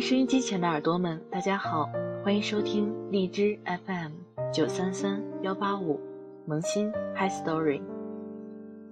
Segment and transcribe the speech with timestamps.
[0.00, 1.86] 收音机前的耳朵们，大家好，
[2.24, 4.12] 欢迎收听荔枝 FM
[4.50, 6.00] 九三三幺八五
[6.46, 7.82] 萌新 Hi Story。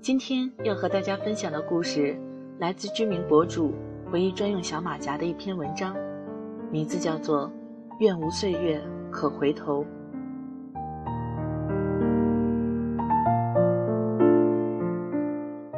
[0.02, 2.14] 今天要和大家分享的故事，
[2.58, 3.72] 来自知名博主
[4.12, 5.96] 唯一专用小马甲的一篇文章，
[6.70, 7.48] 名字叫做
[8.00, 8.78] 《愿无岁月
[9.10, 9.82] 可回头》。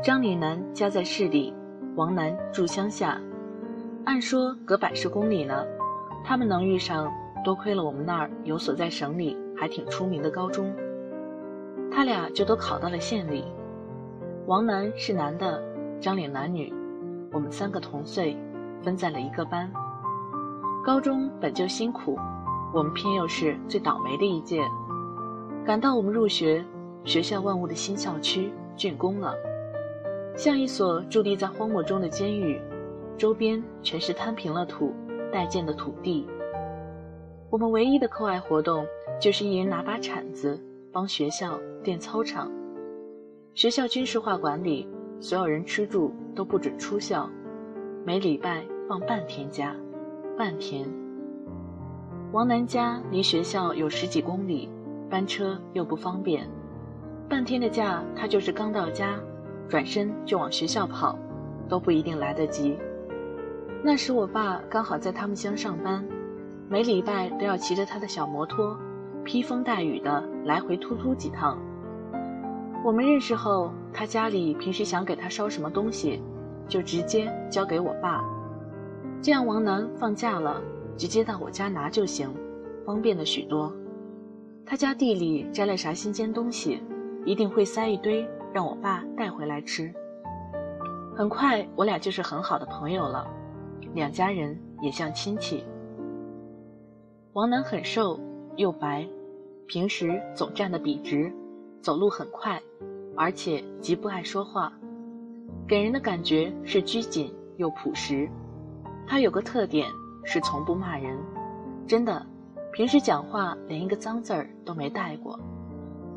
[0.03, 1.55] 张岭南家在市里，
[1.95, 3.21] 王楠住乡下。
[4.05, 5.65] 按说隔百十公里呢，
[6.25, 7.13] 他们能遇上，
[7.45, 10.75] 多亏了我们那儿有所在省里还挺出名的高中。
[11.93, 13.45] 他俩就都考到了县里。
[14.47, 15.63] 王楠是男的，
[16.01, 16.73] 张岭男女，
[17.31, 18.37] 我们三个同岁，
[18.83, 19.71] 分在了一个班。
[20.83, 22.19] 高中本就辛苦，
[22.73, 24.63] 我们偏又是最倒霉的一届。
[25.65, 26.65] 赶到我们入学，
[27.05, 29.35] 学校万物的新校区竣工了。
[30.35, 32.61] 像一所伫立在荒漠中的监狱，
[33.21, 34.95] 周边全是摊平了土、
[35.31, 36.27] 待建的土地。
[37.51, 38.87] 我们唯一的课外活动
[39.21, 40.59] 就是一人拿把铲子
[40.91, 42.51] 帮学校垫操场。
[43.53, 44.89] 学校军事化管理，
[45.21, 47.29] 所有人吃住都不准出校，
[48.07, 49.77] 每礼拜放半天假，
[50.39, 50.89] 半天。
[52.33, 54.71] 王楠家离学校有十几公里，
[55.11, 56.49] 班车又不方便，
[57.29, 59.21] 半天的假他就是刚到家。
[59.69, 61.19] 转身就往学校跑，
[61.69, 62.79] 都不一定来得及。
[63.83, 66.05] 那时我爸刚好在他们乡上班，
[66.69, 68.77] 每礼拜都要骑着他的小摩托，
[69.25, 71.59] 披风带雨的来回突突几趟。
[72.85, 76.23] 我们认识后，他家里平时想给他捎什么东西，
[76.69, 78.23] 就直接交给我爸，
[79.23, 80.61] 这样王楠放假了
[80.97, 82.31] 直接到我家拿就行，
[82.85, 83.73] 方便了许多。
[84.67, 86.83] 他家地里摘了啥新鲜东西，
[87.25, 88.29] 一定会塞一堆。
[88.53, 89.95] 让我爸带回来吃。
[91.17, 93.25] 很快，我俩就是很好的朋友了，
[93.95, 95.65] 两家人也像亲戚。
[97.33, 98.19] 王楠很瘦
[98.57, 99.07] 又白，
[99.67, 101.33] 平时总站得笔直，
[101.81, 102.61] 走路很快，
[103.17, 104.73] 而且极不爱说话，
[105.67, 108.29] 给人的感觉是拘谨又朴实。
[109.07, 109.89] 他有个特点
[110.25, 111.19] 是从不骂人，
[111.87, 112.25] 真的，
[112.73, 115.39] 平时讲话连一个脏字儿都没带过。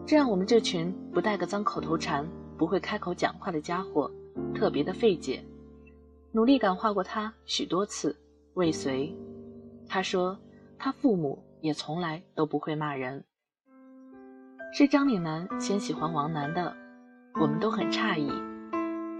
[0.05, 4.11] 这让我们这群不带个脏口头禅、不会开口讲话的家伙
[4.53, 5.43] 特别的费解。
[6.35, 8.17] 努力感化过他许多次，
[8.55, 9.15] 未遂。
[9.87, 10.35] 他说
[10.79, 13.23] 他父母也从来都不会骂人。
[14.73, 16.75] 是张岭南先喜欢王楠的，
[17.39, 18.31] 我们都很诧异。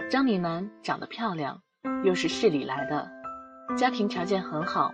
[0.10, 1.62] 张岭南长得漂亮，
[2.04, 3.08] 又是市里来的，
[3.78, 4.92] 家庭条件很好，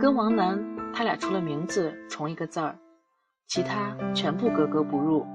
[0.00, 0.58] 跟王楠
[0.94, 2.74] 他俩除了名字重一个字儿。
[3.48, 5.26] 其他全部格格不入。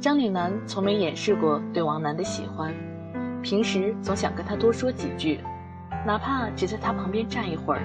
[0.00, 2.74] 张岭南从没掩饰过对王楠的喜欢，
[3.42, 5.40] 平时总想跟他多说几句，
[6.06, 7.80] 哪怕只在他旁边站一会儿，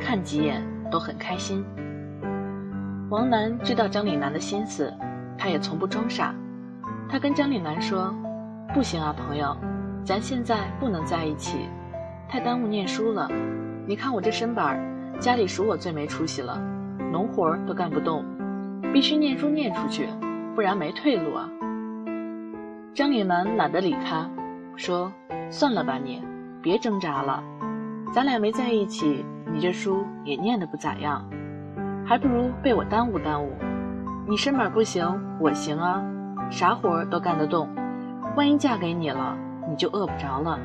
[0.00, 1.64] 看几眼都很开心。
[3.10, 4.92] 王楠知道张岭南的心思，
[5.36, 6.34] 他也从不装傻。
[7.08, 8.14] 他跟张岭南说
[8.74, 9.56] ：“不行啊，朋友，
[10.04, 11.68] 咱现在不能在一起，
[12.28, 13.28] 太耽误念书了。
[13.86, 16.60] 你看我这身板儿，家里数我最没出息了。”
[17.10, 18.22] 农活都干不动，
[18.92, 20.06] 必须念书念出去，
[20.54, 21.48] 不然没退路啊！
[22.92, 24.28] 张岭南懒得理他，
[24.78, 25.12] 说
[25.50, 26.22] ：“算了吧，你
[26.62, 27.42] 别挣扎了，
[28.12, 31.28] 咱俩没在一起，你这书也念得不咋样，
[32.06, 33.52] 还不如被我耽误耽误。
[34.28, 35.04] 你身板不行，
[35.40, 36.00] 我行啊，
[36.48, 37.68] 啥活都干得动。
[38.36, 39.36] 万一嫁给你了，
[39.68, 40.56] 你就饿不着了。”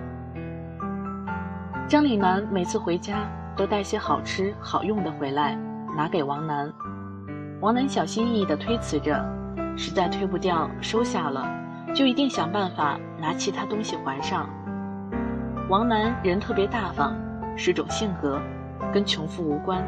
[1.90, 5.58] 张岭南每次回家都带些好吃好用的回来。
[5.98, 6.72] 拿给王楠，
[7.62, 9.26] 王楠小心翼翼地推辞着，
[9.76, 11.48] 实在推不掉，收下了，
[11.94, 14.50] 就一定想办法拿其他东西还上。
[15.70, 17.16] 王楠人特别大方，
[17.56, 18.42] 是种性格，
[18.94, 19.84] 跟穷富无关。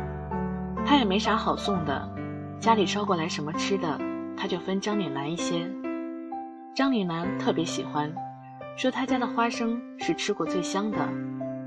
[0.86, 2.08] 他也没啥好送的，
[2.60, 4.00] 家里捎过来什么吃的，
[4.38, 5.70] 他就分张岭南一些。
[6.76, 8.14] 张岭南特别喜欢，
[8.78, 11.10] 说他家的花生是吃过最香的，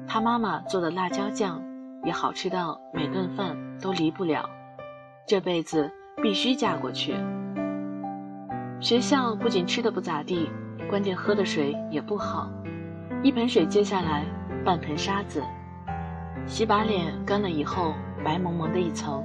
[0.06, 1.62] 他妈妈做的辣椒酱。
[2.04, 4.48] 也好吃到每顿饭都离不了，
[5.26, 5.90] 这辈子
[6.22, 7.12] 必须嫁过去。
[8.80, 10.48] 学校不仅吃的不咋地，
[10.88, 12.48] 关键喝的水也不好，
[13.22, 14.24] 一盆水接下来
[14.64, 15.42] 半盆沙子，
[16.46, 17.92] 洗把脸干了以后
[18.24, 19.22] 白蒙蒙的一层。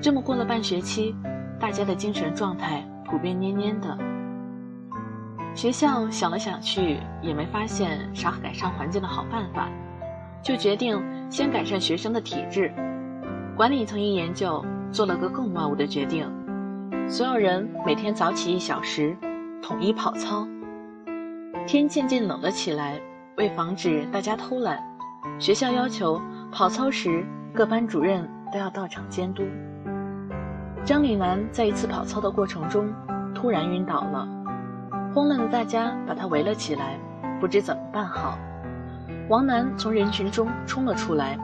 [0.00, 1.16] 这么过了半学期，
[1.58, 3.96] 大家的精神状态普遍蔫蔫的。
[5.54, 9.68] 学校想了想去，也没发现啥改善环境的好办法，
[10.42, 11.02] 就决定。
[11.30, 12.72] 先改善学生的体质，
[13.56, 16.28] 管理层一研究，做了个更万恶的决定：
[17.10, 19.16] 所有人每天早起一小时，
[19.60, 20.46] 统一跑操。
[21.66, 23.00] 天渐渐冷了起来，
[23.36, 24.80] 为防止大家偷懒，
[25.36, 26.22] 学校要求
[26.52, 29.42] 跑操时各班主任都要到场监督。
[30.84, 32.88] 张岭南在一次跑操的过程中
[33.34, 34.28] 突然晕倒了，
[35.12, 36.96] 慌乱的大家把他围了起来，
[37.40, 38.38] 不知怎么办好。
[39.28, 41.36] 王楠从人群中冲了出来，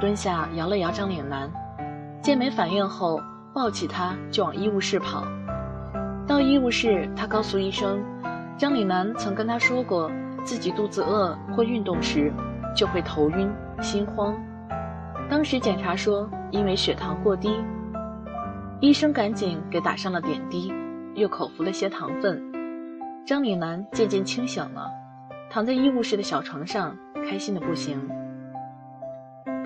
[0.00, 1.50] 蹲下摇了摇张岭南，
[2.22, 3.20] 见没反应后，
[3.58, 5.26] 抱起他就往医务室跑。
[6.28, 8.00] 到医务室，他告诉医生，
[8.56, 10.08] 张岭南曾跟他说过，
[10.44, 12.32] 自己肚子饿或运动时
[12.72, 13.50] 就会头晕、
[13.82, 14.32] 心慌。
[15.28, 17.60] 当时检查说，因为血糖过低。
[18.78, 20.72] 医生赶紧给打上了点滴，
[21.14, 22.40] 又口服了些糖分。
[23.26, 24.88] 张岭南渐渐清醒了，
[25.50, 26.96] 躺在医务室的小床上。
[27.28, 28.08] 开心的不行，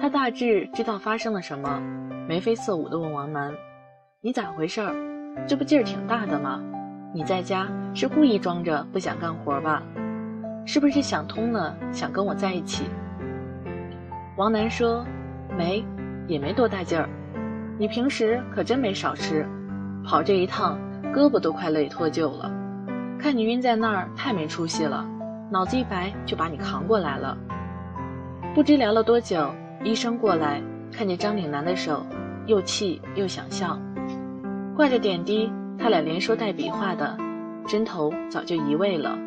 [0.00, 1.78] 他大致知道发生了什么，
[2.26, 3.52] 眉飞色舞地问王楠
[4.24, 4.94] ：“你咋回事儿？
[5.48, 6.62] 这不劲儿挺大的吗？
[7.12, 9.82] 你在家是故意装着不想干活吧？
[10.64, 12.84] 是不是想通了，想跟我在一起？”
[14.38, 15.04] 王楠说
[15.58, 15.84] ：“没，
[16.28, 17.08] 也没多大劲儿。
[17.76, 19.44] 你平时可真没少吃，
[20.04, 20.78] 跑这一趟
[21.12, 22.48] 胳膊都快累脱臼了。
[23.18, 25.04] 看你晕在那儿，太没出息了，
[25.50, 27.36] 脑子一白就把你扛过来了。”
[28.54, 29.52] 不知聊了多久，
[29.82, 32.06] 医生过来，看见张岭南的手，
[32.46, 33.76] 又气又想笑。
[34.74, 37.16] 挂着点滴，他俩连说带比划的，
[37.66, 39.18] 针头早就移位了，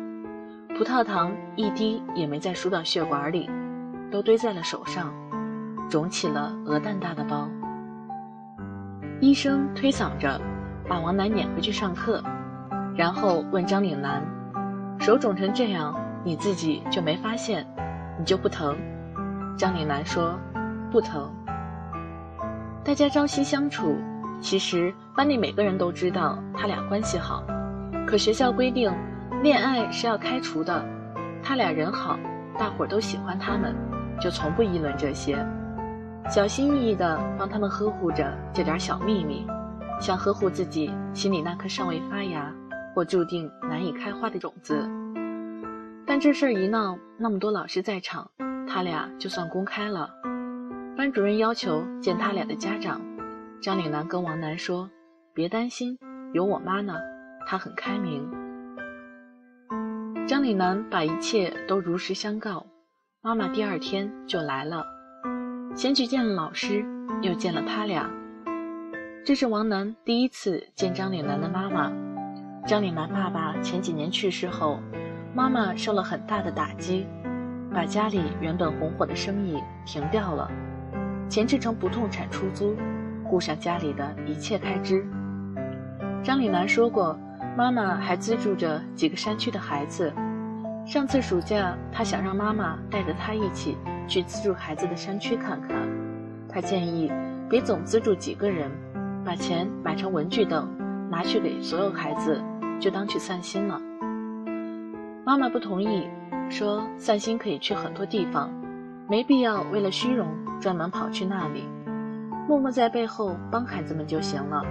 [0.76, 3.48] 葡萄糖一滴也没再输到血管里，
[4.10, 5.14] 都堆在了手上，
[5.88, 7.48] 肿起了鹅蛋大的包。
[9.20, 10.40] 医生推搡着，
[10.88, 12.22] 把王楠撵回去上课，
[12.96, 14.22] 然后问张岭南
[14.98, 15.94] ：“手肿成这样，
[16.24, 17.64] 你自己就没发现，
[18.18, 18.76] 你就不疼？”
[19.56, 20.38] 张岭南说
[20.90, 21.30] ：“不疼。”
[22.84, 23.96] 大家朝夕相处，
[24.40, 27.42] 其实班里每个人都知道他俩关系好。
[28.06, 28.92] 可学校规定，
[29.42, 30.84] 恋爱是要开除的。
[31.42, 32.18] 他俩人好，
[32.58, 33.74] 大伙儿都喜欢他们，
[34.20, 35.36] 就从不议论这些，
[36.28, 39.46] 小心翼翼地帮他们呵护着这点小秘密，
[40.00, 42.52] 像呵护自己心里那颗尚未发芽
[42.94, 44.88] 或注定难以开花的种子。
[46.04, 48.30] 但这事儿一闹，那么多老师在场。
[48.68, 50.10] 他俩就算公开了，
[50.96, 53.00] 班主任要求见他俩的家长。
[53.60, 54.88] 张岭南跟王楠说
[55.34, 55.98] ：“别担心，
[56.32, 56.94] 有我妈呢，
[57.46, 58.28] 她很开明。”
[60.28, 62.66] 张岭南把一切都如实相告，
[63.22, 64.84] 妈妈第二天就来了，
[65.74, 66.84] 先去见了老师，
[67.22, 68.10] 又见了他俩。
[69.24, 71.90] 这是王楠第一次见张岭南的妈妈。
[72.66, 74.80] 张岭南爸爸前几年去世后，
[75.34, 77.06] 妈妈受了很大的打击。
[77.72, 80.50] 把家里原本红火的生意停掉了，
[81.28, 82.74] 钱志成不动产出租，
[83.28, 85.06] 顾上家里的一切开支。
[86.22, 87.18] 张岭南说过，
[87.56, 90.12] 妈妈还资助着几个山区的孩子。
[90.84, 93.76] 上次暑假，他想让妈妈带着他一起
[94.06, 95.70] 去资助孩子的山区看看。
[96.48, 97.12] 他建议
[97.48, 98.70] 别总资助几个人，
[99.24, 100.68] 把钱买成文具等，
[101.10, 102.40] 拿去给所有孩子，
[102.80, 103.80] 就当去散心了。
[105.24, 106.08] 妈妈不同意。
[106.48, 108.48] 说散心可以去很多地方，
[109.08, 110.28] 没必要为了虚荣
[110.60, 111.64] 专门跑去那里，
[112.48, 114.62] 默默在背后帮孩子们就行了，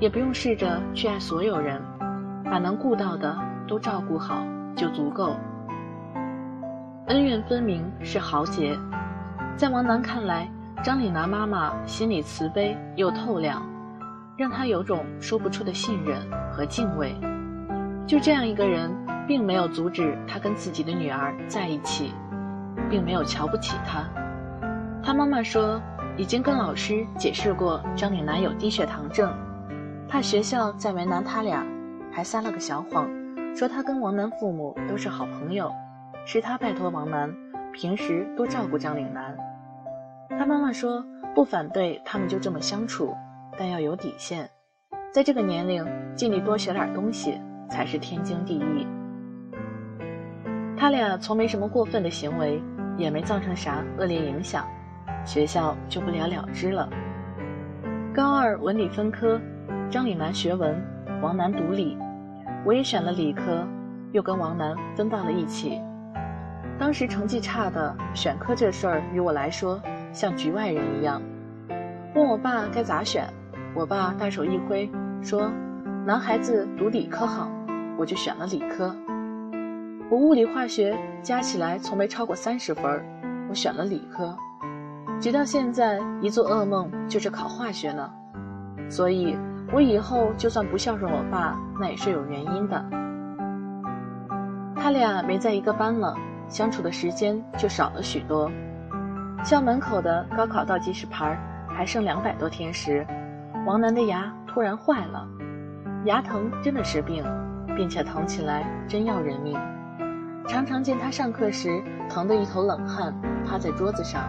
[0.00, 1.80] 也不用试着去爱所有人，
[2.44, 3.36] 把能顾到的
[3.68, 5.36] 都照顾好就足够。
[7.06, 8.76] 恩怨分明是豪杰，
[9.56, 10.48] 在王楠看来，
[10.82, 13.62] 张岭南妈妈心里慈悲又透亮，
[14.36, 16.20] 让他有种说不出的信任
[16.52, 17.14] 和敬畏。
[18.06, 18.90] 就这样一个人。
[19.28, 22.14] 并没有阻止他跟自己的女儿在一起，
[22.88, 24.04] 并没有瞧不起他。
[25.02, 25.82] 他妈妈说，
[26.16, 29.30] 已经跟老师解释过张岭南有低血糖症，
[30.08, 31.66] 怕学校再为难他俩，
[32.10, 33.06] 还撒了个小谎，
[33.54, 35.70] 说他跟王楠父母都是好朋友，
[36.24, 37.34] 是他拜托王楠
[37.70, 39.36] 平时多照顾张岭南。
[40.30, 41.04] 他妈妈说，
[41.34, 43.14] 不反对他们就这么相处，
[43.58, 44.48] 但要有底线，
[45.12, 48.86] 在这个年龄尽力多学点东西才是天经地义。
[50.78, 52.62] 他俩从没什么过分的行为，
[52.96, 54.66] 也没造成啥恶劣影响，
[55.26, 56.88] 学校就不了了之了。
[58.14, 59.38] 高二文理分科，
[59.90, 60.82] 张岭南学文，
[61.20, 61.98] 王楠读理，
[62.64, 63.66] 我也选了理科，
[64.12, 65.78] 又跟王楠分到了一起。
[66.78, 71.20] 当时成绩差的，选科这事儿于我来说像局外人一样。
[72.14, 73.28] 问我爸该咋选，
[73.74, 74.90] 我爸大手一挥
[75.20, 75.50] 说
[76.06, 77.50] ：“男孩子读理科好。”
[77.98, 78.94] 我就选了理科。
[80.10, 83.02] 我物理化学加起来从没超过三十分
[83.48, 84.36] 我选了理科，
[85.20, 88.10] 直到现在一做噩梦就是考化学呢。
[88.88, 89.36] 所以，
[89.72, 92.84] 我以后就算不孝顺我爸，那也是有原因的。
[94.76, 96.14] 他俩没在一个班了，
[96.48, 98.50] 相处的时间就少了许多。
[99.42, 101.36] 校门口的高考倒计时牌
[101.68, 103.04] 还剩两百多天时，
[103.66, 105.26] 王楠的牙突然坏了，
[106.04, 107.24] 牙疼真的是病，
[107.76, 109.58] 并且疼起来真要人命。
[110.46, 113.12] 常常见他上课时疼得一头冷汗，
[113.44, 114.22] 趴在桌子上。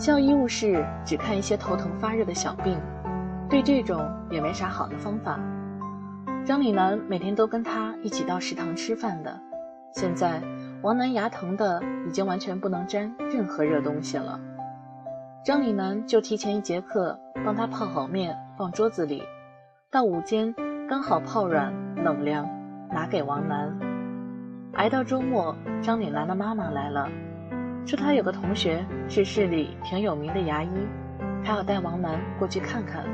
[0.00, 2.80] 校医务室只看一些头疼发热的小病，
[3.50, 5.38] 对这种也没啥好的方法。
[6.42, 9.38] 张李楠每天都跟他一起到食堂吃饭的，
[9.92, 10.40] 现在
[10.80, 14.40] 王楠牙疼的已经完全不能沾任何热东西了。
[15.44, 19.22] 张李楠就提前一节课帮他泡好面放桌子里，
[19.90, 20.54] 到午间
[20.88, 22.48] 刚好泡软冷凉，
[22.90, 23.78] 拿给王楠。
[24.72, 27.06] 挨到周末，张李楠的妈妈来了。
[27.86, 30.70] 说他有个同学是市里挺有名的牙医，
[31.44, 33.04] 他要带王楠过去看看，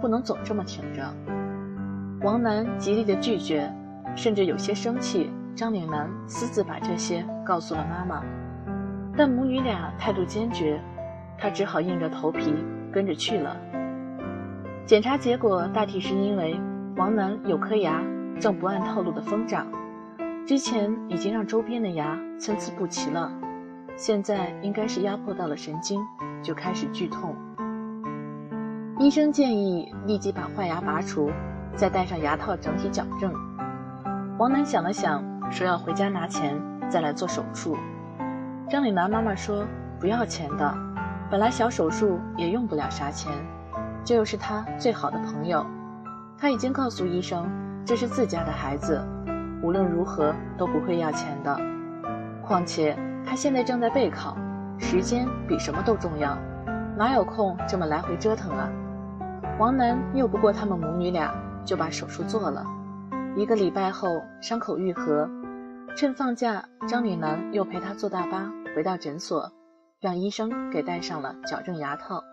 [0.00, 1.02] 不能总这么挺着。
[2.22, 3.72] 王楠极力的拒绝，
[4.16, 5.30] 甚至有些生气。
[5.54, 8.22] 张岭南私自把这些告诉了妈妈，
[9.16, 10.80] 但母女俩态度坚决，
[11.36, 12.54] 他只好硬着头皮
[12.92, 13.56] 跟着去了。
[14.86, 16.60] 检查结果大体是因为
[16.94, 18.00] 王楠有颗牙
[18.38, 19.66] 正不按套路的疯长，
[20.46, 23.32] 之前已经让周边的牙参差不齐了。
[23.98, 26.00] 现在应该是压迫到了神经，
[26.40, 27.34] 就开始剧痛。
[28.96, 31.32] 医生建议立即把坏牙拔除，
[31.74, 33.34] 再戴上牙套整体矫正。
[34.38, 36.56] 王楠想了想，说要回家拿钱
[36.88, 37.76] 再来做手术。
[38.70, 39.66] 张丽楠妈妈说
[39.98, 40.72] 不要钱的，
[41.28, 43.32] 本来小手术也用不了啥钱，
[44.04, 45.66] 这又是他最好的朋友，
[46.38, 47.50] 他已经告诉医生
[47.84, 49.04] 这是自家的孩子，
[49.60, 51.60] 无论如何都不会要钱的。
[52.40, 52.96] 况且。
[53.28, 54.34] 他现在正在备考，
[54.78, 56.34] 时间比什么都重要，
[56.96, 58.70] 哪有空这么来回折腾啊？
[59.58, 62.64] 王楠拗不过他们母女俩，就把手术做了。
[63.36, 64.08] 一个礼拜后，
[64.40, 65.28] 伤口愈合，
[65.94, 69.52] 趁放假，张李楠又陪他坐大巴回到诊所，
[70.00, 72.24] 让医生给戴上了矫正牙套。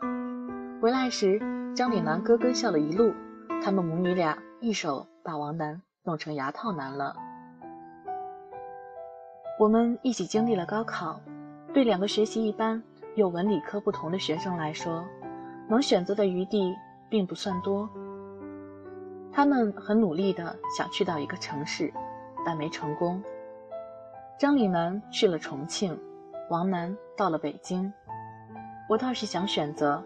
[0.82, 1.42] 回来时，
[1.76, 3.14] 张李楠咯咯笑了一路，
[3.62, 7.18] 他们母女俩一手把王楠弄成牙套男了。
[9.58, 11.18] 我们一起经历了高考，
[11.74, 12.82] 对两个学习一般
[13.16, 15.02] 又文理科不同的学生来说，
[15.70, 16.76] 能选择的余地
[17.08, 17.90] 并不算多。
[19.32, 21.90] 他们很努力的想去到一个城市，
[22.46, 23.24] 但没成功。
[24.38, 25.98] 张李楠去了重庆，
[26.50, 27.92] 王楠到了北京。
[28.90, 30.04] 我倒是想选择，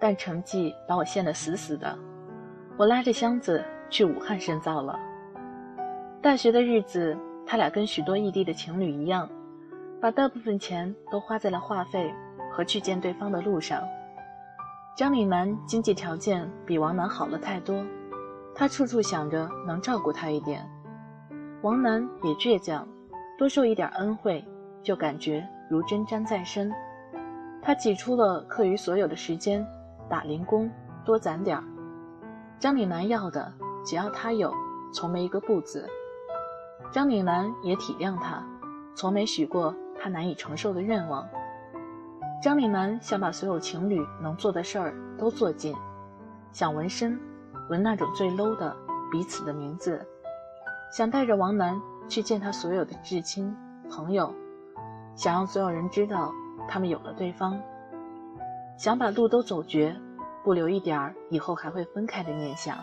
[0.00, 1.96] 但成绩把我限得死死的。
[2.76, 4.98] 我拉着箱子去武汉深造了。
[6.20, 7.16] 大学的日子。
[7.50, 9.26] 他俩跟许多异地的情侣一样，
[10.02, 12.14] 把大部分钱都花在了话费
[12.52, 13.82] 和去见对方的路上。
[14.94, 17.82] 张李楠经济条件比王楠好了太多，
[18.54, 20.68] 他处处想着能照顾她一点。
[21.62, 22.86] 王楠也倔强，
[23.38, 24.44] 多受一点恩惠
[24.82, 26.70] 就感觉如针毡在身。
[27.62, 29.66] 他挤出了课余所有的时间
[30.06, 30.70] 打零工，
[31.02, 31.64] 多攒点儿。
[32.58, 33.50] 张李楠要的
[33.86, 34.52] 只要他有，
[34.92, 35.88] 从没一个不字。
[36.90, 38.42] 张岭南也体谅他，
[38.94, 41.28] 从没许过他难以承受的愿望。
[42.42, 45.74] 张岭南想把所有情侣能做的事儿都做尽，
[46.50, 47.20] 想纹身，
[47.68, 48.74] 纹那种最 low 的
[49.12, 49.98] 彼此的名字；
[50.90, 51.78] 想带着王楠
[52.08, 53.54] 去见他所有的至亲
[53.90, 54.32] 朋友，
[55.14, 56.32] 想让所有人知道
[56.68, 57.60] 他们有了对方；
[58.78, 59.94] 想把路都走绝，
[60.42, 62.78] 不留一点儿以后还会分开的念想。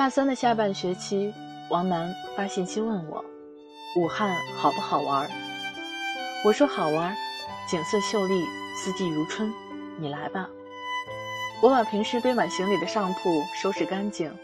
[0.00, 1.30] 大三的下半学期，
[1.68, 3.22] 王楠发信息问我
[4.00, 5.28] ：“武汉好不好玩？”
[6.42, 7.14] 我说：“好玩，
[7.68, 9.52] 景色秀丽，四季如春，
[9.98, 10.48] 你来吧。”
[11.60, 14.34] 我把平时堆满行李的上铺收拾干净，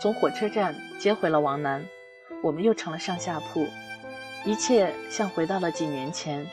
[0.00, 1.84] 从火车站接回了王楠，
[2.42, 3.66] 我们又成了上下铺，
[4.46, 6.46] 一切像回到了几年前。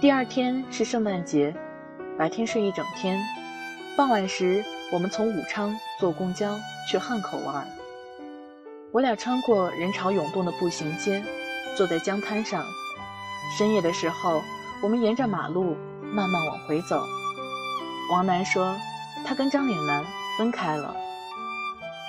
[0.00, 1.54] 第二天是圣诞节，
[2.18, 3.22] 白天睡一整天，
[3.94, 4.64] 傍晚时。
[4.92, 7.66] 我们从武昌坐公交去汉口玩。
[8.92, 11.22] 我俩穿过人潮涌动的步行街，
[11.76, 12.64] 坐在江滩上。
[13.56, 14.42] 深夜的时候，
[14.82, 17.04] 我们沿着马路慢慢往回走。
[18.10, 18.76] 王楠说，
[19.24, 20.04] 他跟张岭南
[20.36, 20.94] 分开了。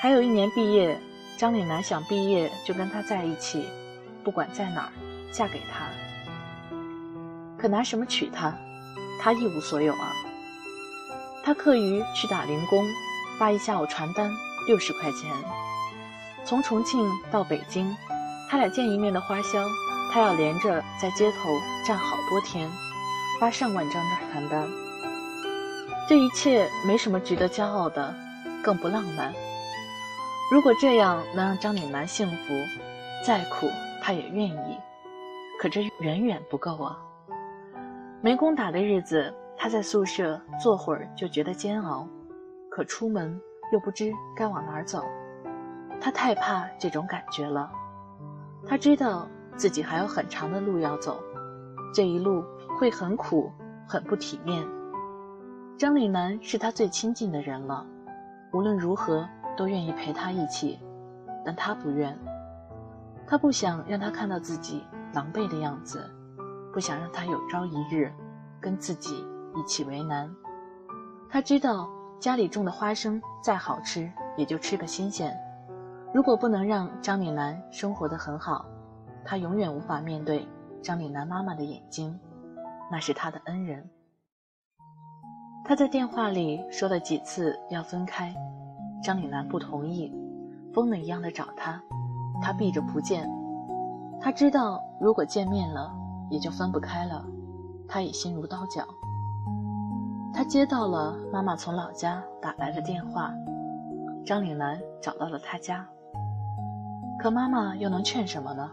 [0.02, 1.00] 还有一年毕业，
[1.38, 3.70] 张岭南想毕业就跟他在一起，
[4.24, 4.92] 不管在哪儿，
[5.32, 5.86] 嫁给他。
[7.60, 8.58] 可拿什么娶她？
[9.20, 10.11] 他一无所有啊。
[11.44, 12.86] 他课余去打零工，
[13.40, 14.32] 发一下午传单，
[14.68, 15.32] 六十块钱。
[16.44, 17.96] 从重庆到北京，
[18.50, 19.68] 他俩见一面的花销，
[20.12, 21.38] 他要连着在街头
[21.86, 22.70] 站好多天，
[23.40, 24.68] 发上万张的传单。
[26.08, 28.14] 这一切没什么值得骄傲的，
[28.64, 29.34] 更不浪漫。
[30.52, 32.54] 如果这样能让张岭南幸福，
[33.26, 33.70] 再苦
[34.02, 34.78] 他也愿意。
[35.60, 36.98] 可这远远不够啊。
[38.20, 42.08] 没工打的日子，他在宿舍坐会儿就觉得煎熬，
[42.68, 43.40] 可出门
[43.72, 45.04] 又不知该往哪儿走。
[46.00, 47.72] 他太怕这种感觉了。
[48.66, 51.22] 他知道自己还有很长的路要走，
[51.94, 52.44] 这一路
[52.80, 53.52] 会很苦，
[53.88, 54.68] 很不体面。
[55.78, 57.86] 张岭南是他最亲近的人了，
[58.54, 60.80] 无论如何都愿意陪他一起，
[61.46, 62.18] 但他不愿。
[63.28, 66.10] 他不想让他看到自己狼狈的样子，
[66.74, 68.12] 不想让他有朝一日
[68.60, 69.24] 跟自己
[69.56, 70.30] 一起为难。
[71.30, 71.90] 他知道
[72.20, 75.36] 家里种的花生再好吃，也就吃个新鲜。
[76.14, 78.66] 如果不能让张岭南生活的很好，
[79.24, 80.48] 他永远无法面对
[80.82, 82.20] 张岭南妈妈的眼睛，
[82.92, 83.90] 那是他的恩人。
[85.64, 88.36] 他在电话里说了几次要分开，
[89.04, 90.12] 张岭南不同意，
[90.74, 91.82] 疯了一样的找他，
[92.42, 93.30] 他避着不见。
[94.20, 95.94] 他知道如果见面了，
[96.30, 97.26] 也就分不开了，
[97.88, 98.86] 他也心如刀绞。
[100.34, 103.34] 他接到了妈妈从老家打来的电话，
[104.26, 105.88] 张岭南找到了他家。
[107.20, 108.70] 可妈妈又能劝什么呢？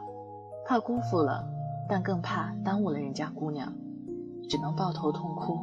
[0.66, 1.44] 怕辜负了，
[1.88, 3.72] 但更怕耽误了人家姑娘，
[4.48, 5.58] 只能抱头痛哭。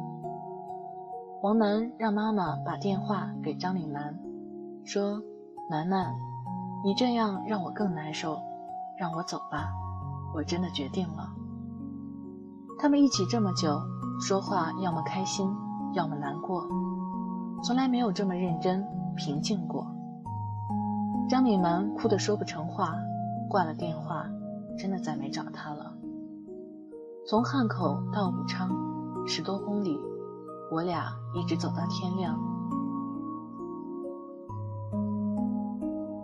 [1.42, 4.18] 王楠让妈妈把电话给张岭南，
[4.84, 5.22] 说
[5.70, 6.14] ：“楠楠，
[6.84, 8.38] 你这样让我更难受，
[8.98, 9.70] 让我走吧，
[10.34, 11.28] 我真的决定了。”
[12.78, 13.80] 他们一起这么久，
[14.20, 15.48] 说话要么开心，
[15.96, 16.68] 要么难过，
[17.62, 18.86] 从来没有这么认真
[19.16, 19.86] 平静过。
[21.26, 22.94] 张敏蛮哭得说不成话，
[23.48, 24.26] 挂了电话，
[24.78, 25.94] 真的再没找他了。
[27.26, 28.70] 从汉口到武昌，
[29.26, 29.98] 十多公里，
[30.70, 32.38] 我俩一直走到天亮。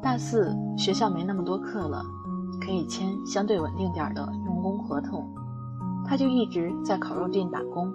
[0.02, 2.04] 大四学校没那么多课了，
[2.60, 5.26] 可以签相对稳定点的用工合同，
[6.04, 7.90] 他就一直在烤肉店打工，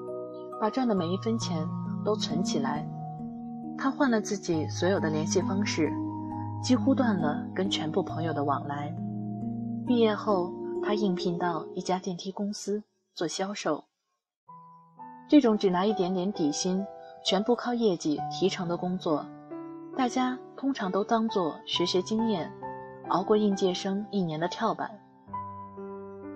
[0.60, 1.68] 把赚的每一分钱
[2.04, 2.88] 都存起来。
[3.78, 5.92] 他换了自己所有的联系方式。
[6.60, 8.94] 几乎断了跟全部朋友的往来。
[9.86, 10.52] 毕业后，
[10.84, 13.84] 他应聘到一家电梯公司做销售。
[15.30, 16.84] 这种只拿一点点底薪、
[17.24, 19.24] 全部靠业绩提成的工作，
[19.96, 22.52] 大家通常都当做学学经验，
[23.10, 24.90] 熬过应届生一年的跳板。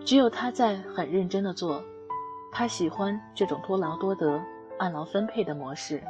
[0.06, 1.84] 只有他在很认真的做，
[2.52, 4.40] 他喜欢这种多劳多得、
[4.78, 6.04] 按劳分配的模式。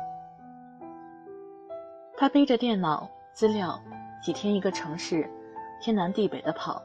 [2.18, 3.80] 他背着电脑资料。
[4.24, 5.28] 几天一个城市，
[5.82, 6.80] 天南地北的跑，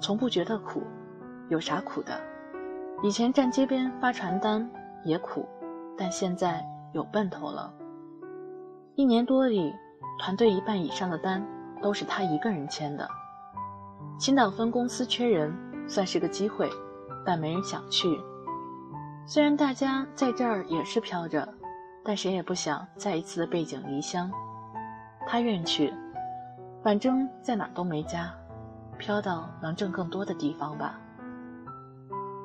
[0.00, 0.80] 从不觉得苦，
[1.48, 2.20] 有啥苦的？
[3.02, 4.70] 以前站街边发传单
[5.02, 5.44] 也苦，
[5.96, 7.74] 但现在有奔头了。
[8.94, 9.74] 一年多里，
[10.20, 11.44] 团队一半以上的单
[11.82, 13.08] 都是他一个人签的。
[14.16, 15.52] 青岛分公司缺人，
[15.88, 16.70] 算是个机会，
[17.26, 18.20] 但没人想去。
[19.30, 21.46] 虽然大家在这儿也是飘着，
[22.02, 24.32] 但谁也不想再一次背井离乡。
[25.26, 25.92] 他愿去。
[26.82, 28.32] 反正在哪儿都没家，
[28.96, 30.98] 飘到能挣更多的地方吧。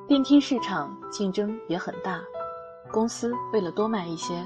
[0.10, 2.20] 电梯市场竞争也很大，
[2.92, 4.46] 公司为了多卖一些，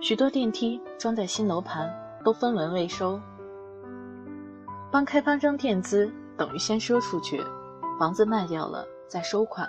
[0.00, 1.92] 许多电梯装在新楼盘
[2.24, 3.20] 都分文未收。
[4.90, 7.44] 帮开发商垫资等于先赊出去，
[7.98, 9.68] 房子卖掉了再收款。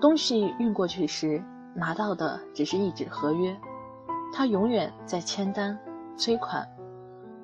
[0.00, 1.42] 东西运过去时
[1.74, 3.56] 拿到的只是一纸合约，
[4.32, 5.76] 他永远在签单
[6.16, 6.68] 催款。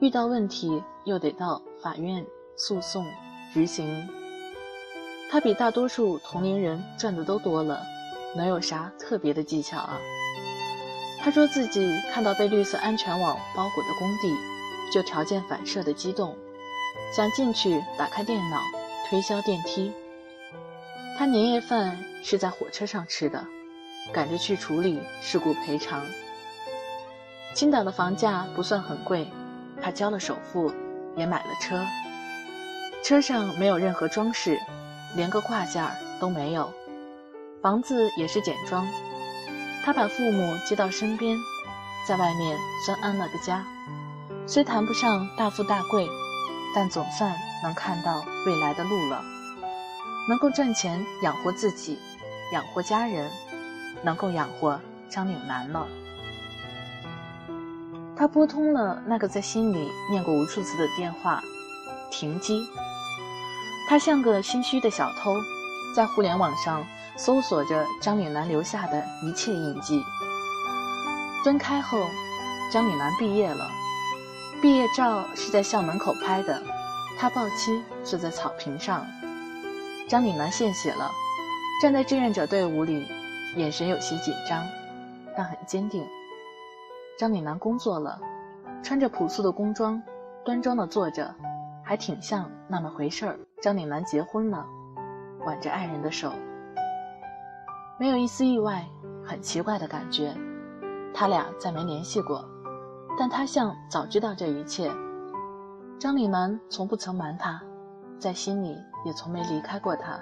[0.00, 2.24] 遇到问题又得到法院
[2.56, 3.04] 诉讼
[3.52, 4.08] 执行，
[5.30, 7.80] 他比大多数同龄人赚的都多了，
[8.36, 9.98] 能有啥特别的技巧啊？
[11.20, 14.32] 他说自己看到被绿色安全网包裹的工地，
[14.92, 16.36] 就条件反射的激动，
[17.16, 18.58] 想进去打开电脑
[19.08, 19.92] 推销电梯。
[21.16, 23.46] 他年夜饭是在火车上吃的，
[24.12, 26.02] 赶着去处理事故赔偿。
[27.54, 29.28] 青岛的房价不算很贵。
[29.82, 30.72] 他交了首付，
[31.16, 31.84] 也买了车。
[33.02, 34.58] 车上没有任何装饰，
[35.14, 35.84] 连个挂件
[36.18, 36.72] 都没有。
[37.60, 38.88] 房子也是简装。
[39.84, 41.36] 他把父母接到身边，
[42.08, 43.64] 在外面算安了个家。
[44.46, 46.08] 虽谈不上大富大贵，
[46.74, 49.22] 但总算能看到未来的路了。
[50.28, 51.98] 能够赚钱养活自己，
[52.52, 53.30] 养活家人，
[54.02, 55.86] 能够养活张岭南了。
[58.16, 61.42] 他拨通了那个在心里念过无数次的电话，
[62.10, 62.64] 停机。
[63.88, 65.34] 他像个心虚的小偷，
[65.94, 70.02] 在互联网上搜索着张岭南留下的一切印记。
[71.44, 72.06] 分开后，
[72.72, 73.68] 张岭南毕业了，
[74.62, 76.62] 毕业照是在校门口拍的，
[77.18, 79.06] 他抱妻坐在草坪上。
[80.06, 81.10] 张岭南献血了，
[81.80, 83.06] 站在志愿者队伍里，
[83.56, 84.62] 眼神有些紧张，
[85.34, 86.06] 但很坚定。
[87.18, 88.20] 张岭南工作了，
[88.82, 90.00] 穿着朴素的工装，
[90.44, 91.34] 端庄的坐着，
[91.82, 93.38] 还挺像那么回事儿。
[93.62, 94.66] 张岭南结婚了，
[95.46, 96.30] 挽着爱人的手，
[97.98, 98.84] 没有一丝意外，
[99.24, 100.34] 很奇怪的感觉。
[101.14, 102.44] 他俩再没联系过，
[103.18, 104.92] 但他像早知道这一切。
[105.98, 107.62] 张岭南从不曾瞒他，
[108.18, 110.18] 在心里也从没离开过他，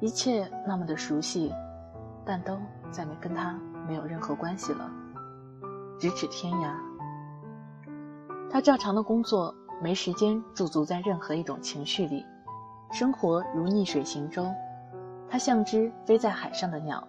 [0.00, 1.52] 一切那么的熟悉，
[2.24, 2.58] 但都
[2.90, 4.90] 再没跟他没有任何关系了，
[5.98, 6.72] 咫尺天涯。
[8.50, 12.24] 他照常的工作，没时间驻足在任何一种情绪里，
[12.92, 14.46] 生活如逆水行舟，
[15.28, 17.06] 他像只飞在海上的鸟，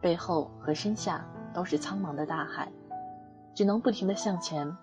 [0.00, 2.70] 背后和身下都是苍茫的大海，
[3.54, 4.76] 只能不停的向前，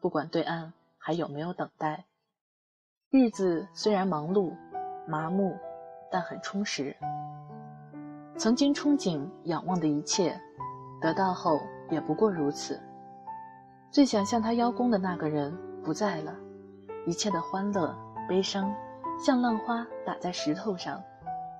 [0.00, 0.72] 不管对岸。
[1.00, 2.04] 还有没有等待？
[3.08, 4.52] 日子虽然忙碌、
[5.08, 5.56] 麻木，
[6.10, 6.94] 但很充实。
[8.36, 10.38] 曾经憧憬、仰望的一切，
[11.00, 12.78] 得到后也不过如此。
[13.90, 16.36] 最想向他邀功的那个人不在了，
[17.06, 17.96] 一切的欢乐、
[18.28, 18.70] 悲伤，
[19.18, 21.02] 像浪花打在石头上，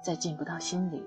[0.04, 1.02] 再进不到心里。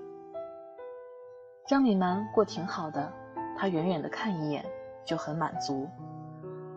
[1.68, 3.12] 张岭南过挺好的，
[3.56, 4.64] 他远远的看一眼
[5.04, 5.88] 就很满足。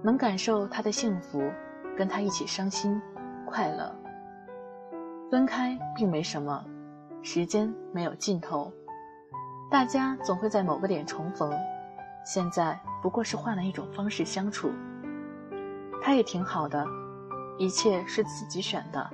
[0.03, 1.51] 能感受他的幸福，
[1.97, 3.01] 跟他一起伤心、
[3.47, 3.91] 快乐。
[5.35, 6.63] 分开并没什么，
[7.21, 8.71] 时间没有尽头，
[9.69, 11.51] 大家总会在某个点重逢。
[12.23, 14.71] 现在不过是换了一种方式相处。
[16.01, 16.87] 他也挺好的，
[17.57, 19.09] 一切是自己选的。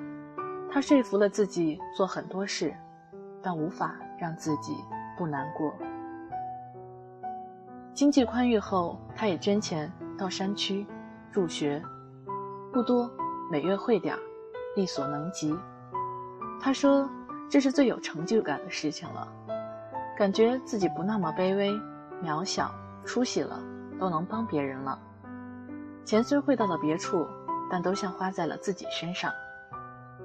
[0.71, 2.71] 他说服了自己做很多事，
[3.41, 4.75] 但无法让自己
[5.17, 5.73] 不难过。
[7.95, 9.91] 经济宽裕后，他也捐钱。
[10.19, 10.85] 到山区
[11.31, 11.81] 助学，
[12.71, 13.09] 不多，
[13.51, 14.15] 每月汇点，
[14.75, 15.57] 力所能及。
[16.61, 17.09] 他说
[17.49, 19.27] ：“这是最有成就感的事情了，
[20.15, 21.71] 感觉自己不那么卑微、
[22.23, 22.71] 渺小，
[23.03, 23.59] 出息了，
[23.99, 24.97] 都能帮别人了。
[26.05, 27.25] 钱虽汇到了别处，
[27.71, 29.33] 但都像花在了自己身上。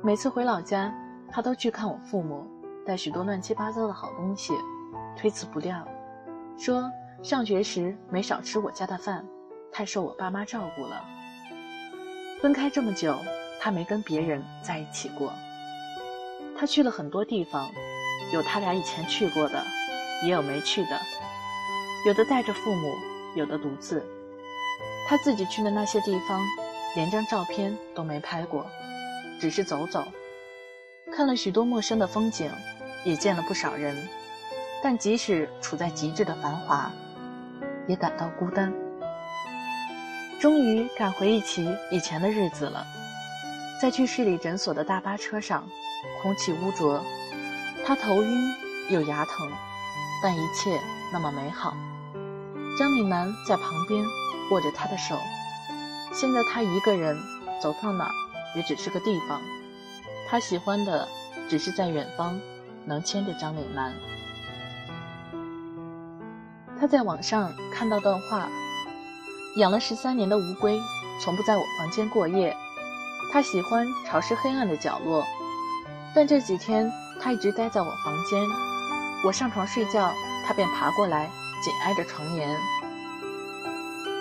[0.03, 0.93] 每次回老家，
[1.31, 2.47] 他都去看我父母，
[2.85, 4.53] 带许多乱七八糟的好东西，
[5.17, 5.89] 推辞不掉，
[6.59, 6.91] 说
[7.23, 9.25] 上学时没少吃我家的饭。”
[9.73, 11.05] 太受我爸妈照顾了。
[12.41, 13.15] 分开这么久，
[13.61, 15.31] 他没跟别人在一起过。
[16.59, 17.71] 他去了很多地方，
[18.33, 19.63] 有他俩以前去过的，
[20.25, 21.01] 也有没去的。
[22.07, 22.95] 有的带着父母，
[23.35, 24.05] 有的独自。
[25.09, 26.41] 他自己去的那些地方，
[26.95, 28.67] 连张照片都没拍过，
[29.41, 30.05] 只是走走，
[31.13, 32.51] 看了许多陌生的风景，
[33.05, 34.09] 也见了不少人。
[34.83, 36.91] 但即使处在极致的繁华，
[37.87, 38.73] 也感到孤单。
[40.39, 42.87] 终于敢回忆起以前的日子了，
[43.81, 45.67] 在去市里诊所的大巴车上，
[46.23, 47.03] 空气污浊，
[47.85, 48.55] 他头晕
[48.91, 49.51] 又牙疼，
[50.23, 50.81] 但一切
[51.13, 51.75] 那么美好。
[52.79, 54.05] 张岭南在旁边
[54.51, 55.17] 握着他的手，
[56.13, 57.17] 现在他一个人
[57.63, 58.13] 走到哪儿
[58.55, 59.41] 也只是个地方，
[60.29, 61.09] 他喜欢的
[61.49, 62.41] 只是在远方
[62.85, 63.93] 能牵着张岭南。
[66.79, 68.49] 他在网上看到段话。
[69.57, 70.79] 养了十三年的乌龟，
[71.19, 72.55] 从不在我房间过夜。
[73.33, 75.25] 它喜欢潮湿黑暗的角落，
[76.17, 78.43] 但这几天它一直待在我房间。
[79.23, 80.11] 我上床睡觉，
[80.47, 81.31] 它便爬过来，
[81.63, 82.49] 紧挨着床沿。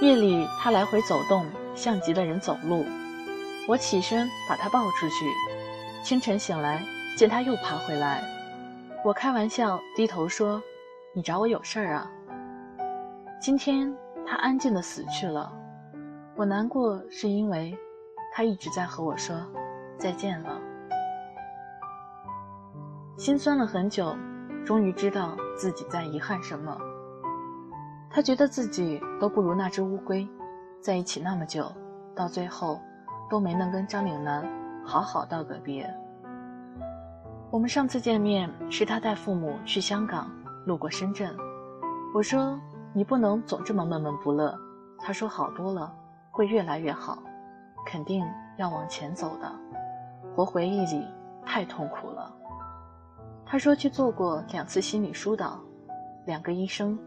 [0.01, 2.85] 夜里它来回走动，像极了人走路。
[3.65, 5.25] 我起身把它抱出去。
[6.03, 6.83] 清晨醒来，
[7.17, 8.21] 见它又爬回来。
[9.05, 10.61] 我开玩笑低头说
[11.15, 12.11] ：“你找我有事儿啊？”
[13.41, 13.95] 今天。
[14.27, 15.53] 他安静的死去了，
[16.35, 17.77] 我难过是因为，
[18.33, 19.39] 他一直在和我说
[19.99, 20.59] 再见了。
[23.17, 24.15] 心酸了很久，
[24.65, 26.77] 终于知道自己在遗憾什么。
[28.09, 30.27] 他觉得自己都不如那只乌龟，
[30.81, 31.71] 在一起那么久，
[32.15, 32.79] 到最后
[33.29, 34.45] 都没能跟张岭南
[34.83, 35.89] 好好道个别。
[37.51, 40.29] 我们上次见面是他带父母去香港，
[40.65, 41.35] 路过深圳，
[42.13, 42.59] 我说。
[42.97, 44.57] 你不能总这么闷闷不乐。
[44.99, 45.93] 他说好多了，
[46.31, 47.21] 会越来越好，
[47.85, 48.25] 肯定
[48.55, 49.51] 要往前走的。
[50.33, 51.05] 活回忆里
[51.45, 52.33] 太痛苦了。
[53.45, 55.59] 他说去做过两次心理疏导，
[56.25, 56.99] 两个医生，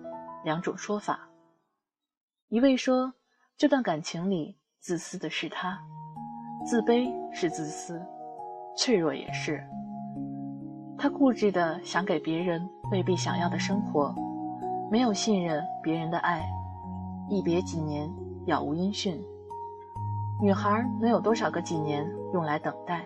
[0.44, 1.28] 两种说法。
[2.48, 3.12] 一位说
[3.56, 5.78] 这段感情里自私的是他，
[6.64, 8.00] 自卑是自私，
[8.76, 9.62] 脆弱也是。
[10.96, 14.14] 他固执的想给别人未必想要的生活。
[14.90, 16.48] 没有信任别人的爱，
[17.28, 18.10] 一别几年，
[18.46, 19.22] 杳无音讯。
[20.40, 23.04] 女孩能有多少个几年用来等待？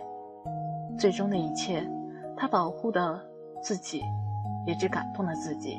[0.99, 1.83] 最终的一切，
[2.43, 3.25] 他保护的
[3.63, 4.03] 自己，
[4.67, 5.79] 也只感动了自己。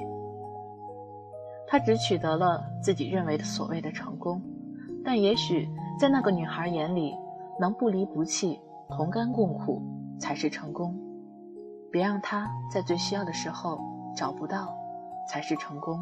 [1.67, 4.41] 他只取得了自己认为的所谓的成功，
[5.04, 5.67] 但也许
[5.99, 7.13] 在那个女孩眼里，
[7.60, 9.82] 能不离不弃、同甘共苦
[10.17, 10.97] 才是成功。
[11.91, 13.78] 别让他在最需要的时候
[14.15, 14.73] 找不到，
[15.28, 15.99] 才是成功。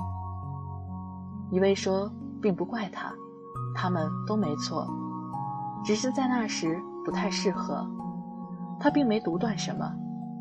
[1.49, 2.07] 一位说，
[2.39, 3.11] 并不怪他，
[3.73, 4.87] 他们都没错，
[5.83, 7.83] 只是在那时不太适合。
[8.79, 9.91] 他并没独断什么，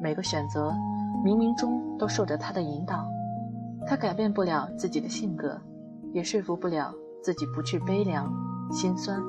[0.01, 0.73] 每个选择
[1.25, 3.07] 冥冥中都受着他的引导。
[3.87, 5.61] 他改变不了自己的性格，
[6.13, 8.33] 也说服不了自己不去悲凉、
[8.71, 9.21] 心酸。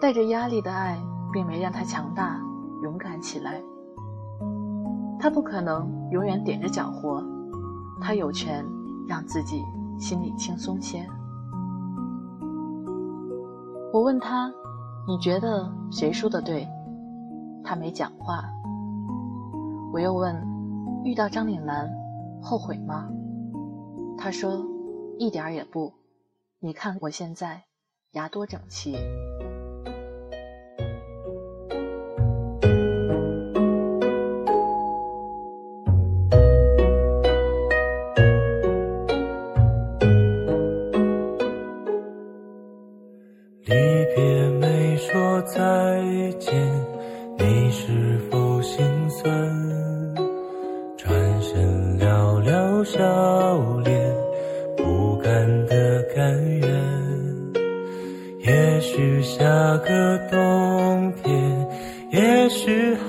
[0.00, 0.98] 带着压力的爱，
[1.32, 2.40] 并没让他强大、
[2.82, 3.60] 勇敢起来。
[5.18, 7.22] 他不可能永远踮着脚活，
[8.00, 8.64] 他有权
[9.08, 9.64] 让自己
[9.98, 11.06] 心里轻松些。
[13.92, 14.52] 我问他
[15.08, 16.68] ：“你觉得谁说的对？”
[17.64, 18.44] 他没讲话。
[19.98, 20.32] 我又问
[21.04, 21.90] ：“遇到张岭南，
[22.40, 23.10] 后悔吗？”
[24.16, 24.64] 他说
[25.18, 25.92] ：“一点儿也不，
[26.60, 27.64] 你看我现在
[28.12, 28.96] 牙多整齐。”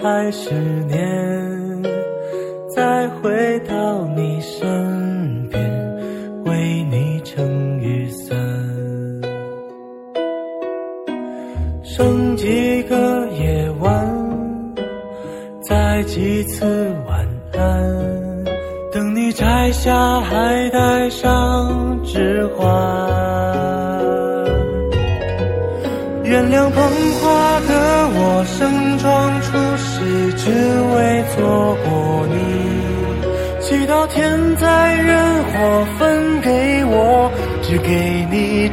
[0.01, 0.49] 还是
[0.87, 1.28] 年，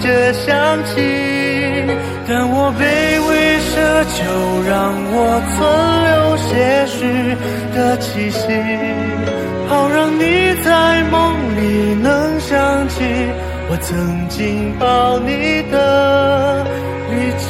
[0.06, 0.94] 的香气。
[2.28, 2.80] 但我卑
[3.28, 3.74] 微奢
[4.14, 4.16] 求，
[4.68, 4.72] 让
[5.12, 5.14] 我
[5.52, 5.58] 存
[6.06, 6.50] 留些
[6.86, 6.96] 许
[7.74, 8.40] 的气息，
[9.68, 10.22] 好让你
[10.64, 11.14] 在梦
[11.56, 12.06] 里能
[12.40, 12.94] 想起
[13.68, 16.66] 我曾经抱你的。
[17.08, 17.46] 力气，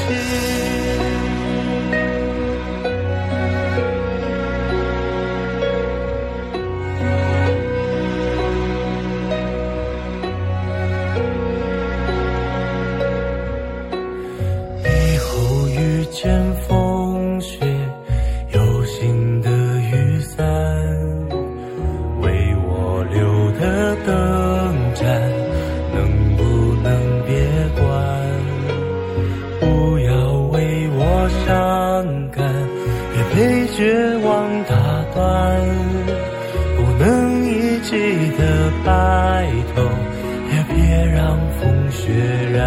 [40.97, 42.11] 别让风雪
[42.55, 42.65] 染。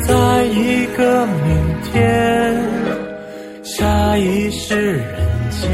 [0.00, 1.94] 在一个明天，
[3.62, 5.04] 下一世人
[5.50, 5.70] 间，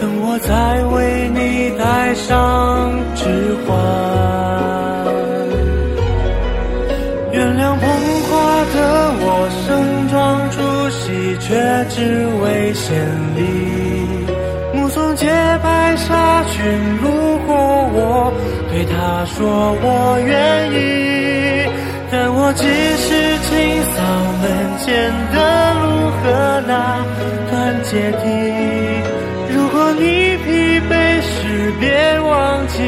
[0.00, 3.22] 等我再为你戴上指
[3.64, 3.68] 环。
[7.32, 7.86] 原谅捧
[8.26, 8.28] 花
[8.74, 8.76] 的
[9.20, 9.24] 我
[9.62, 9.66] 盛
[10.08, 10.16] 装
[10.50, 10.56] 出
[10.90, 11.06] 席，
[11.38, 11.46] 却
[11.88, 11.96] 只
[12.42, 12.88] 为献
[13.36, 13.38] 礼。
[14.74, 15.26] 目送洁
[15.62, 16.56] 白纱裙
[17.02, 17.07] 落，
[18.70, 20.76] 对他说我愿意。
[22.10, 23.52] 但我只是清
[23.92, 23.96] 扫
[24.40, 24.44] 门
[24.80, 25.36] 前的
[25.74, 25.86] 路
[26.16, 26.24] 和
[26.66, 27.04] 那
[27.50, 27.52] 段
[27.84, 28.24] 阶梯。
[29.52, 30.02] 如果你
[30.38, 32.80] 疲惫时，别忘记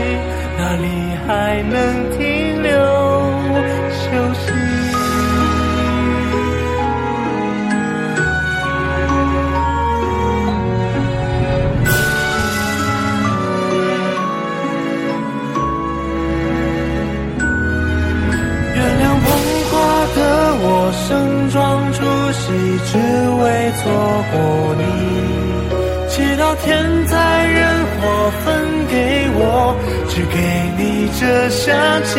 [0.56, 0.86] 那里
[1.26, 2.09] 还能
[31.20, 31.68] 这香
[32.04, 32.18] 气。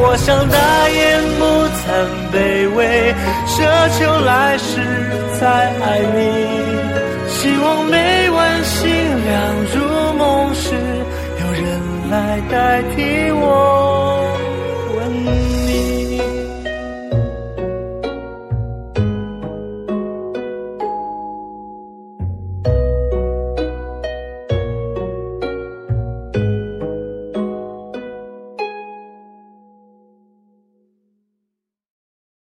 [0.00, 0.56] 我想大
[0.88, 0.98] 言
[1.38, 1.44] 不
[1.76, 1.80] 惭
[2.32, 2.34] 卑
[2.74, 3.12] 微，
[3.46, 3.56] 奢
[3.98, 4.80] 求来世
[5.38, 5.44] 再
[5.84, 6.16] 爱你。
[7.28, 8.88] 希望每晚星
[9.26, 9.36] 亮
[9.74, 9.76] 如
[10.16, 10.72] 梦时，
[11.42, 11.66] 有人
[12.10, 13.77] 来代替我。